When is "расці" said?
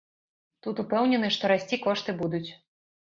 1.51-1.79